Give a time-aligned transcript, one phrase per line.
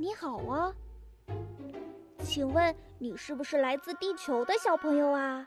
[0.00, 0.72] 你好啊，
[2.22, 5.44] 请问你是不是来自地球的小朋友啊？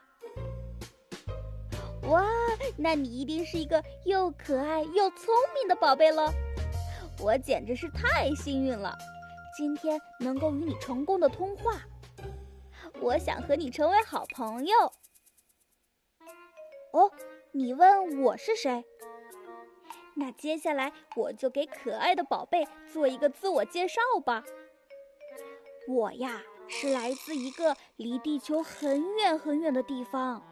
[2.02, 2.28] 哇，
[2.76, 6.30] 那你一定是一个又可爱又聪明的宝贝了。
[7.18, 8.94] 我简直是太幸运了，
[9.56, 11.80] 今天能够与你成功的通话。
[13.00, 14.76] 我想和你成为好朋友。
[16.92, 17.10] 哦，
[17.52, 18.84] 你问我是谁？
[20.14, 24.44] 那接下来我就给可爱的宝贝做一个自我介绍吧。
[25.88, 30.42] 我呀，是来自一个离地球很远很远的地方。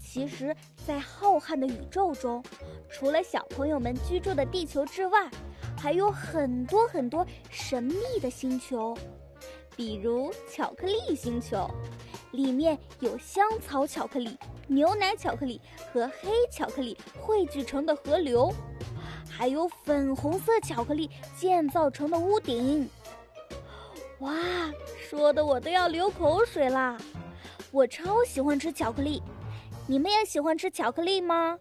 [0.00, 0.54] 其实，
[0.86, 2.42] 在浩瀚的宇宙中，
[2.90, 5.30] 除了小朋友们居住的地球之外，
[5.78, 8.96] 还有很多很多神秘的星球，
[9.76, 11.70] 比如巧克力星球，
[12.32, 14.36] 里面有香草巧克力、
[14.72, 15.60] 牛奶巧克力
[15.92, 18.52] 和黑巧克力汇聚成的河流，
[19.30, 22.88] 还有粉红色巧克力建造成的屋顶。
[24.20, 24.32] 哇，
[24.98, 26.96] 说的我都要流口水啦！
[27.70, 29.22] 我超喜欢吃巧克力。
[29.88, 31.58] 你们也喜欢吃巧克力吗？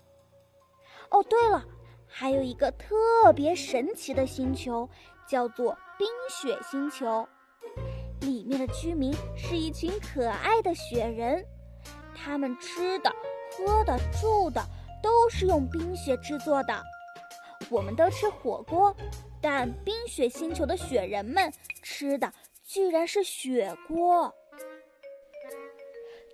[1.10, 1.66] 哦，对了，
[2.08, 4.88] 还有一个特别神奇的星球，
[5.28, 7.28] 叫做冰雪星球。
[8.22, 11.44] 里面的居民是一群可爱的雪人，
[12.16, 13.12] 他们吃的、
[13.52, 14.64] 喝的、住的
[15.02, 16.82] 都是用冰雪制作的。
[17.70, 18.96] 我们都吃火锅，
[19.42, 22.32] 但冰雪星球的雪人们吃的
[22.66, 24.34] 居然是雪锅。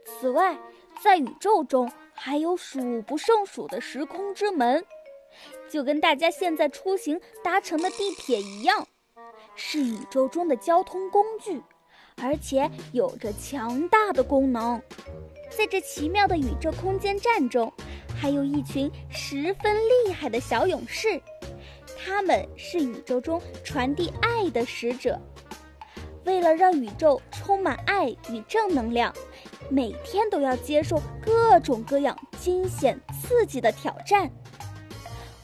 [0.06, 0.58] 此外，
[1.02, 4.84] 在宇宙中还有数不胜数的时空之门，
[5.69, 8.88] 就跟大家现在出行搭乘的地铁一样，
[9.53, 11.62] 是宇宙中的交通工具，
[12.21, 14.81] 而且有着强大的功能。
[15.49, 17.71] 在这奇妙的宇宙空间站中，
[18.16, 21.22] 还有一群十分厉害的小勇士，
[21.97, 25.19] 他们是宇宙中传递爱的使者。
[26.25, 29.13] 为了让宇宙充满爱与正能量。
[29.69, 34.31] 每天都要接受各种各样惊险刺激的挑战，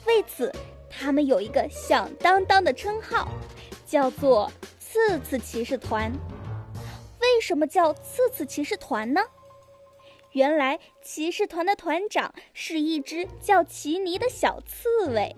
[0.06, 0.50] 为此，
[0.88, 3.28] 他们有一个响当当的称号，
[3.86, 6.10] 叫做“刺刺骑士团”。
[7.34, 9.20] 为什么叫“刺刺骑士团”呢？
[10.34, 15.34] 原来，骑士团的团长是一只叫奇尼的小刺猬，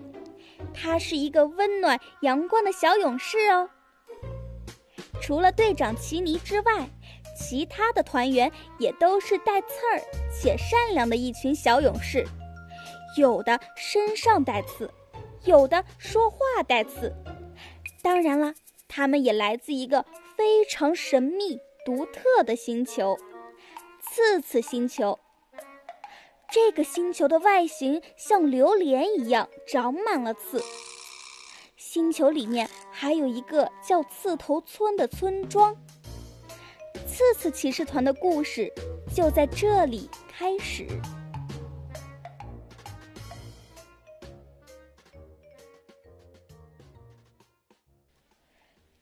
[0.75, 3.67] 他是一个温暖阳光的小勇士哦。
[5.19, 6.87] 除了队长奇尼之外，
[7.35, 12.23] 其他的团员也都是带刺儿且善良的一群小勇士，
[13.17, 14.87] 有的身上带刺，
[15.45, 16.37] 有的说话
[16.67, 17.11] 带刺。
[18.03, 18.53] 当然了，
[18.87, 23.17] 他们也来自一个非常神秘独特的星球——
[24.03, 25.17] 刺刺星球。
[26.51, 30.61] 这个星球的外形像榴莲一样长满了刺。
[31.77, 35.73] 星球里面还有一个叫刺头村的村庄。
[37.07, 38.69] 刺刺骑士团的故事
[39.15, 40.85] 就在这里开始。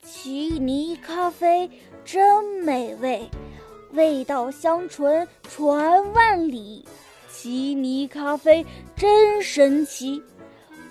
[0.05, 1.67] 奇尼咖啡
[2.05, 3.27] 真美味，
[3.93, 6.85] 味道香醇传万里。
[7.27, 8.63] 奇尼咖啡
[8.95, 10.21] 真神奇，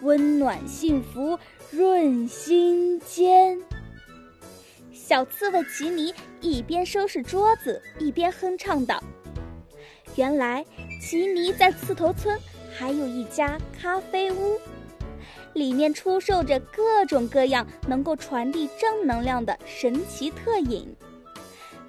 [0.02, 1.38] 温暖幸福
[1.70, 3.60] 润心间。
[4.92, 9.00] 小刺猬奇尼一边收拾桌子，一边哼唱道
[10.16, 10.66] ：“原来
[11.00, 12.36] 奇尼在刺头村
[12.76, 14.58] 还有一家咖啡屋，
[15.54, 20.94] 里面出售着各种各样能够传递正能量的神奇特饮。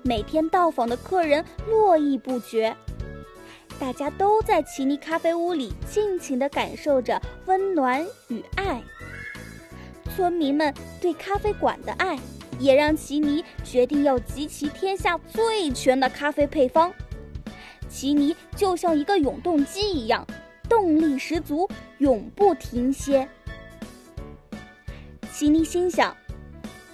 [0.01, 2.75] 每天到访的客人络绎不绝，
[3.77, 8.81] 大家都在奇尼咖啡屋里尽情地感受着温暖与爱。
[10.15, 12.17] 村民们对咖啡馆的爱。”
[12.57, 16.89] 也让奇尼决定要集齐天下最全的咖啡配方。
[17.89, 20.25] 奇尼就像一个永动机一样，
[20.69, 23.27] 动力十足，永不停歇。
[25.37, 26.15] 奇尼心想：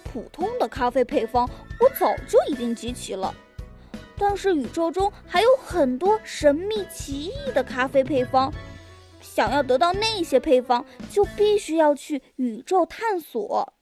[0.03, 1.47] 普通的咖啡配方
[1.79, 3.31] 我早就已经集齐了，
[4.17, 8.51] 但是宇宙中还有很多神秘奇异的咖啡配方，
[9.21, 13.73] 想要得到那些配方，就必须要去宇宙探索。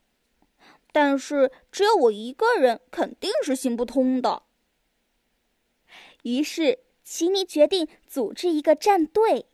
[0.92, 4.44] 但是只有我一个人肯定是行不通的。
[6.24, 9.46] 于是奇尼决定组织一个战队。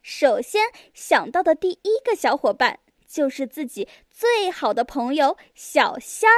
[0.00, 2.78] 首先想到的第一个小伙伴
[3.08, 6.36] 就是自己最好的朋友小仙儿。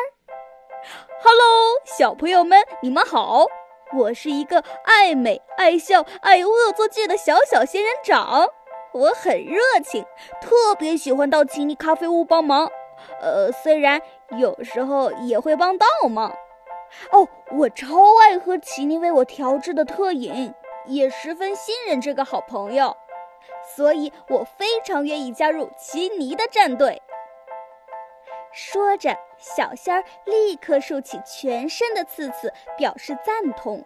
[1.23, 3.45] Hello，小朋友们，你们好！
[3.93, 8.49] 我是一个爱美、爱笑、爱恶作剧的小小仙人掌。
[8.93, 10.05] 我很热情，
[10.41, 12.71] 特别喜欢到奇尼咖啡屋帮忙。
[13.21, 14.01] 呃，虽然
[14.39, 16.31] 有时候也会帮倒忙。
[17.11, 20.55] 哦，我超爱喝奇尼为我调制的特饮，
[20.87, 22.97] 也十分信任这个好朋友，
[23.77, 27.03] 所以我非常愿意加入奇尼的战队。
[28.53, 33.85] 说着，小仙儿立刻竖起全身的刺刺，表示赞同。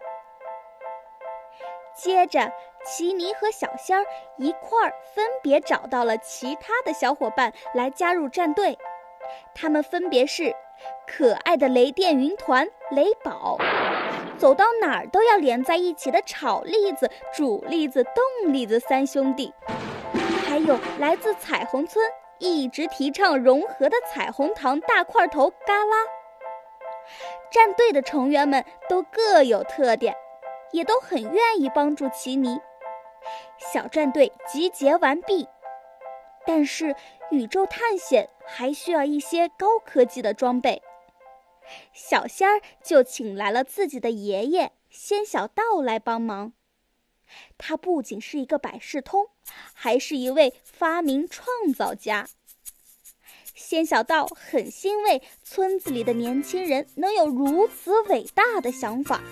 [1.95, 2.51] 接着，
[2.85, 4.05] 奇尼和小仙儿
[4.39, 8.79] 一块儿分别找到了其他的小伙伴来加入战队，
[9.55, 10.57] 他们分别是
[11.07, 13.59] 可爱的雷电云团雷宝，
[14.39, 19.53] 走到哪儿都要连在一起的炒栗子、煮栗子、冻栗子三兄弟，
[20.55, 22.09] 还有来自彩虹村。
[22.39, 25.97] 一直提倡融合的彩虹糖大块头嘎啦。
[27.51, 30.15] 战队的成员们都各有特点，
[30.71, 32.61] 也都很愿意帮助奇尼。
[33.59, 35.49] 小战队集结完毕，
[36.47, 36.95] 但是
[37.33, 40.81] 宇宙探险还需要一些高科技的装备。
[41.93, 46.53] 小仙儿就请来了自己的爷爷仙小道来帮忙。
[47.59, 49.29] 他不仅是一个百事通，
[49.73, 52.29] 还是一位发明创造家。
[53.55, 59.23] 仙小道很欣慰村子里的年轻人能有如此伟大的想法，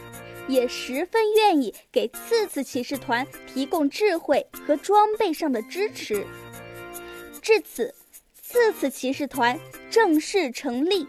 [0.49, 6.25] 也十分愿意给次次骑士团提供智慧和装备上的支持。
[7.41, 7.93] 至此，
[8.41, 9.59] 次次骑士团
[9.91, 11.09] 正式成立。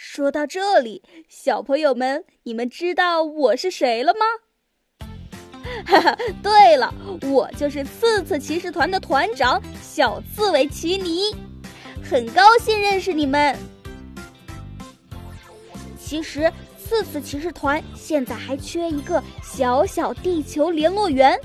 [0.00, 5.00] 说到这里，小朋友们，你们知道我是谁了吗？
[5.84, 11.34] 哈哈，对了，我就是刺刺骑士团的团长小刺猬奇尼，
[12.00, 13.58] 很高兴认识你们。
[15.98, 16.48] 其实，
[16.78, 21.36] 刺刺骑士团现在还缺一个小小地球联络员，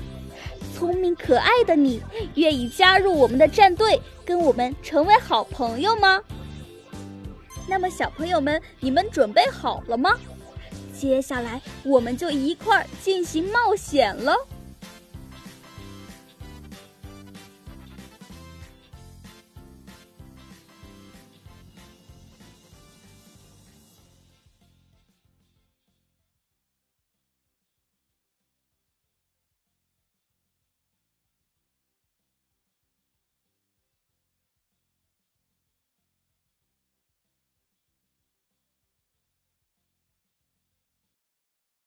[0.75, 1.99] 聪明可爱的你，
[2.35, 6.21] 愿意加入我们的战队，跟我们成为好朋友吗？
[7.67, 10.11] 那么，小朋友们，你们准备好了吗？
[10.97, 14.35] 接下来，我们就一块儿进行冒险了。